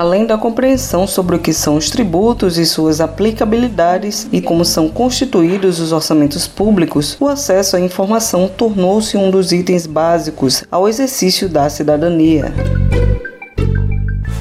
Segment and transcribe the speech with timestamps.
[0.00, 4.88] além da compreensão sobre o que são os tributos e suas aplicabilidades e como são
[4.88, 11.50] constituídos os orçamentos públicos, o acesso à informação tornou-se um dos itens básicos ao exercício
[11.50, 12.52] da cidadania.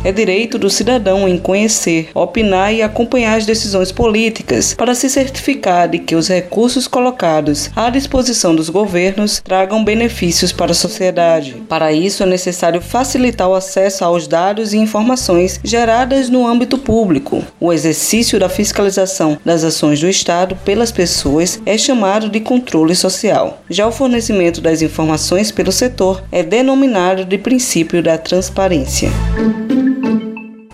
[0.04, 5.90] É direito do cidadão em conhecer, opinar e acompanhar as decisões políticas para se certificar
[5.90, 11.62] de que os recursos colocados à disposição dos governos tragam benefícios para a sociedade.
[11.68, 17.44] Para isso, é necessário facilitar o acesso aos dados e informações geradas no âmbito público.
[17.60, 23.62] O exercício da fiscalização das ações do Estado pelas pessoas é chamado de controle social.
[23.70, 29.10] Já o fornecimento das informações pelo setor é denominado de princípio da transparência.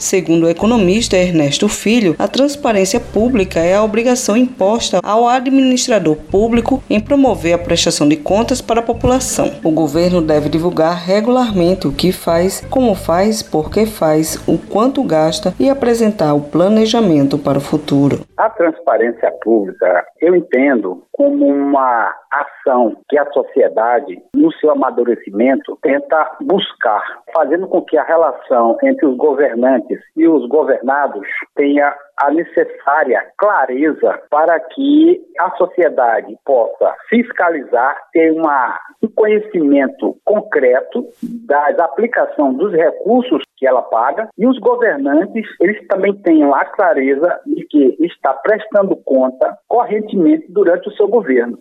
[0.05, 6.79] Segundo o economista Ernesto Filho, a transparência pública é a obrigação imposta ao administrador público
[6.87, 9.47] em promover a prestação de contas para a população.
[9.63, 15.01] O governo deve divulgar regularmente o que faz, como faz, por que faz, o quanto
[15.03, 18.19] gasta e apresentar o planejamento para o futuro.
[18.37, 26.31] A transparência pública eu entendo como uma ação que a sociedade, no seu amadurecimento, tenta
[26.41, 33.25] buscar, fazendo com que a relação entre os governantes e os governados tenha a necessária
[33.37, 41.05] clareza para que a sociedade possa fiscalizar, ter uma, um conhecimento concreto
[41.45, 47.39] da aplicação dos recursos que ela paga e os governantes eles também tenham a clareza
[47.45, 51.57] de que está prestando conta correntemente durante o seu governo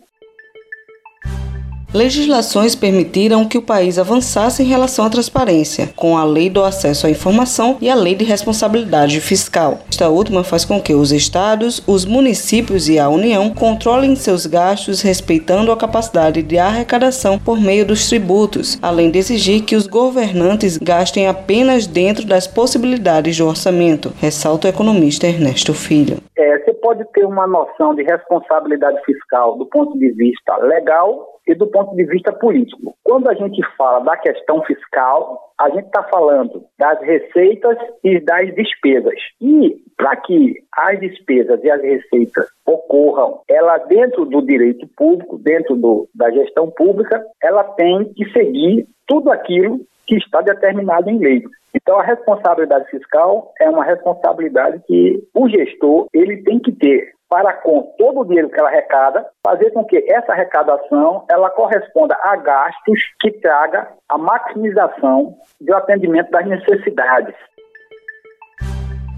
[1.93, 7.07] legislações permitiram que o país avançasse em relação à transparência, com a Lei do Acesso
[7.07, 9.79] à Informação e a Lei de Responsabilidade Fiscal.
[9.89, 15.01] Esta última faz com que os estados, os municípios e a União controlem seus gastos
[15.01, 20.77] respeitando a capacidade de arrecadação por meio dos tributos, além de exigir que os governantes
[20.77, 26.17] gastem apenas dentro das possibilidades do orçamento, ressalta o economista Ernesto Filho.
[26.37, 31.55] É, você pode ter uma noção de responsabilidade fiscal do ponto de vista legal e
[31.55, 32.95] do ponto de vista político.
[33.03, 38.53] Quando a gente fala da questão fiscal, a gente está falando das receitas e das
[38.55, 39.15] despesas.
[39.39, 45.75] E para que as despesas e as receitas ocorram, ela dentro do direito público, dentro
[45.75, 51.43] do, da gestão pública, ela tem que seguir tudo aquilo que está determinado em lei.
[51.73, 57.53] Então, a responsabilidade fiscal é uma responsabilidade que o gestor ele tem que ter para
[57.53, 62.35] com todo o dinheiro que ela arrecada, fazer com que essa arrecadação ela corresponda a
[62.35, 67.35] gastos que traga a maximização do atendimento das necessidades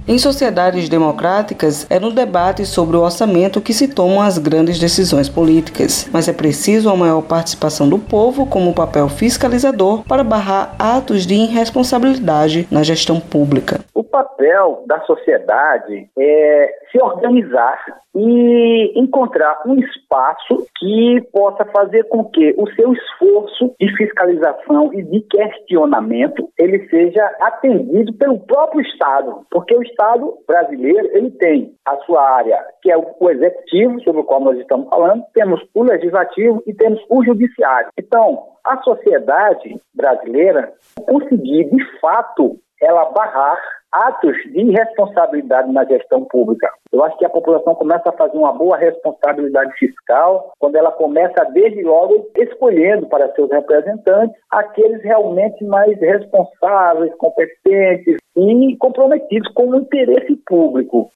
[0.07, 5.27] em sociedades democráticas, é no debate sobre o orçamento que se tomam as grandes decisões
[5.27, 11.27] políticas, mas é preciso a maior participação do povo como papel fiscalizador para barrar atos
[11.27, 13.81] de irresponsabilidade na gestão pública.
[14.17, 17.77] Papel da sociedade é se organizar
[18.15, 25.03] e encontrar um espaço que possa fazer com que o seu esforço de fiscalização e
[25.03, 31.95] de questionamento ele seja atendido pelo próprio Estado, porque o Estado brasileiro ele tem a
[31.97, 36.63] sua área que é o executivo sobre o qual nós estamos falando, temos o legislativo
[36.65, 37.89] e temos o judiciário.
[37.99, 40.73] Então a sociedade brasileira
[41.05, 43.57] conseguir de fato ela barrar
[43.91, 46.69] atos de irresponsabilidade na gestão pública.
[46.91, 51.43] Eu acho que a população começa a fazer uma boa responsabilidade fiscal quando ela começa,
[51.53, 59.75] desde logo, escolhendo para seus representantes aqueles realmente mais responsáveis, competentes e comprometidos com o
[59.75, 61.09] interesse público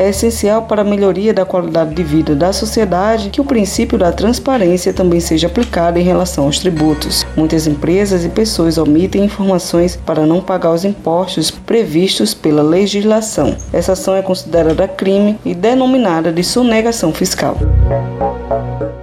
[0.00, 4.10] é essencial para a melhoria da qualidade de vida da sociedade que o princípio da
[4.10, 7.26] transparência também seja aplicado em relação aos tributos.
[7.36, 13.54] Muitas empresas e pessoas omitem informações para não pagar os impostos previstos pela legislação.
[13.74, 17.58] Essa ação é considerada crime e denominada de sonegação fiscal.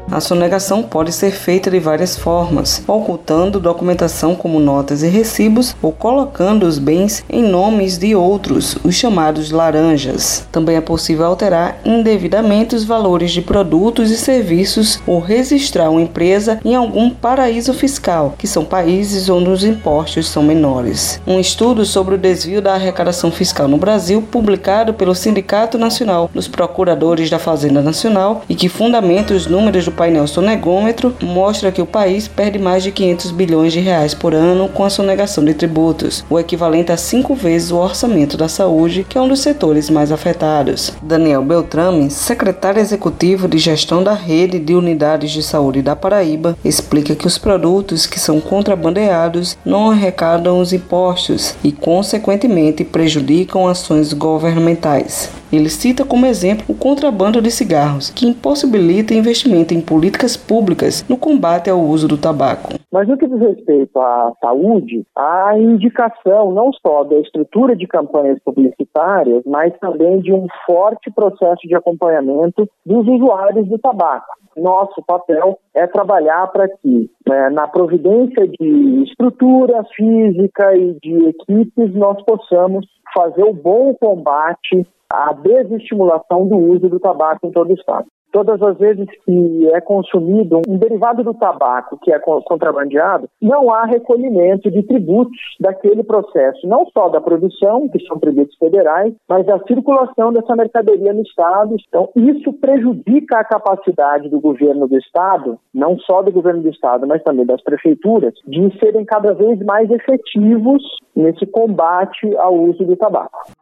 [0.09, 5.92] A sonegação pode ser feita de várias formas, ocultando documentação como notas e recibos ou
[5.92, 10.48] colocando os bens em nomes de outros, os chamados laranjas.
[10.50, 16.59] Também é possível alterar indevidamente os valores de produtos e serviços ou registrar uma empresa
[16.63, 21.19] em algum paraíso fiscal, que são países onde os impostos são menores.
[21.27, 26.48] Um estudo sobre o desvio da arrecadação fiscal no Brasil, publicado pelo Sindicato Nacional dos
[26.48, 31.85] Procuradores da Fazenda Nacional e que fundamenta os números do painel sonegômetro mostram que o
[31.85, 36.23] país perde mais de 500 bilhões de reais por ano com a sonegação de tributos,
[36.29, 40.11] o equivalente a cinco vezes o orçamento da saúde, que é um dos setores mais
[40.11, 40.94] afetados.
[41.01, 47.15] Daniel Beltrame, secretário executivo de gestão da rede de unidades de saúde da Paraíba, explica
[47.15, 55.31] que os produtos que são contrabandeados não arrecadam os impostos e, consequentemente, prejudicam ações governamentais.
[55.51, 61.17] Ele cita como exemplo o contrabando de cigarros, que impossibilita investimento em políticas públicas no
[61.17, 62.73] combate ao uso do tabaco.
[62.91, 68.39] Mas no que diz respeito à saúde, a indicação não só da estrutura de campanhas
[68.44, 74.27] publicitárias, mas também de um forte processo de acompanhamento dos usuários do tabaco.
[74.55, 81.94] Nosso papel é trabalhar para que, né, na providência de estrutura física e de equipes,
[81.94, 87.74] nós possamos fazer o bom combate à desestimulação do uso do tabaco em todo o
[87.74, 88.07] Estado.
[88.31, 93.86] Todas as vezes que é consumido um derivado do tabaco que é contrabandeado, não há
[93.86, 99.59] recolhimento de tributos daquele processo, não só da produção, que são tributos federais, mas da
[99.59, 101.77] circulação dessa mercadoria no Estado.
[101.88, 107.07] Então, isso prejudica a capacidade do governo do Estado, não só do governo do Estado,
[107.07, 110.83] mas também das prefeituras, de serem cada vez mais efetivos
[111.15, 113.56] nesse combate ao uso do tabaco.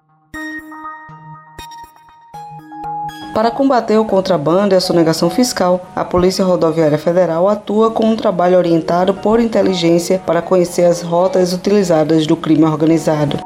[3.35, 8.15] Para combater o contrabando e a sonegação fiscal, a Polícia Rodoviária Federal atua com um
[8.15, 13.37] trabalho orientado por inteligência para conhecer as rotas utilizadas do crime organizado.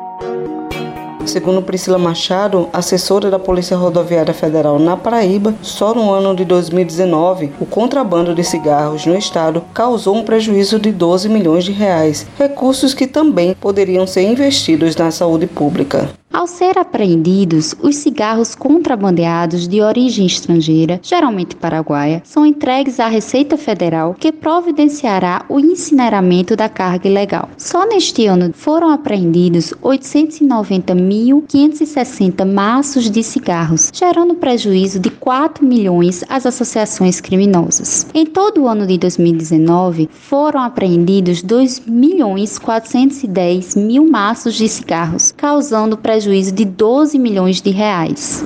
[1.26, 7.54] Segundo Priscila Machado, assessora da Polícia Rodoviária Federal na Paraíba, só no ano de 2019,
[7.60, 12.94] o contrabando de cigarros no estado causou um prejuízo de 12 milhões de reais, recursos
[12.94, 16.19] que também poderiam ser investidos na saúde pública.
[16.32, 23.58] Ao ser apreendidos, os cigarros contrabandeados de origem estrangeira, geralmente paraguaia, são entregues à Receita
[23.58, 27.50] Federal, que providenciará o incineramento da carga ilegal.
[27.58, 36.46] Só neste ano foram apreendidos 890.560 maços de cigarros, gerando prejuízo de 4 milhões às
[36.46, 38.06] associações criminosas.
[38.14, 45.34] Em todo o ano de 2019, foram apreendidos 2 milhões 410 mil maços de cigarros,
[45.36, 48.44] causando prejuízo prejuízo de 12 milhões de reais.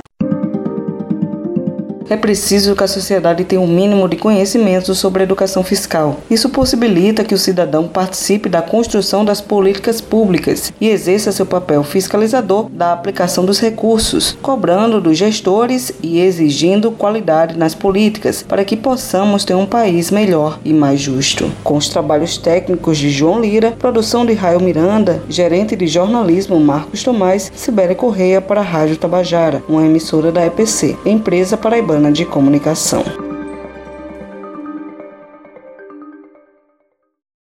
[2.10, 6.20] É preciso que a sociedade tenha um mínimo de conhecimento sobre educação fiscal.
[6.30, 11.82] Isso possibilita que o cidadão participe da construção das políticas públicas e exerça seu papel
[11.82, 18.76] fiscalizador da aplicação dos recursos, cobrando dos gestores e exigindo qualidade nas políticas para que
[18.76, 21.50] possamos ter um país melhor e mais justo.
[21.62, 27.02] Com os trabalhos técnicos de João Lira, produção de Raio Miranda, gerente de jornalismo Marcos
[27.02, 33.23] Tomás, Sibéria Correia para a Rádio Tabajara, uma emissora da EPC, empresa paraibana de Comunicação.